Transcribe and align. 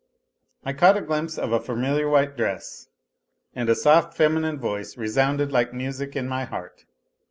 I 0.65 0.73
caught 0.73 0.97
a 0.97 1.01
glimpse 1.01 1.37
of 1.37 1.51
a 1.51 1.59
familiar 1.59 2.09
white 2.09 2.35
dress 2.35 2.87
and 3.53 3.69
a 3.69 3.75
soft 3.75 4.17
feminine 4.17 4.57
voice 4.57 4.97
resounded 4.97 5.51
like 5.51 5.75
music 5.75 6.15
in 6.15 6.27
my 6.27 6.43
heart. 6.43 6.85